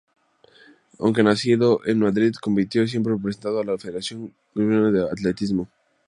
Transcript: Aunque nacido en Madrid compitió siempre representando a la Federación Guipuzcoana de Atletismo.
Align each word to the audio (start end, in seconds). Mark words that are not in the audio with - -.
Aunque 0.97 1.21
nacido 1.21 1.81
en 1.85 1.99
Madrid 1.99 2.33
compitió 2.41 2.87
siempre 2.87 3.13
representando 3.13 3.59
a 3.59 3.63
la 3.63 3.77
Federación 3.77 4.33
Guipuzcoana 4.55 4.89
de 4.89 5.03
Atletismo. 5.03 5.67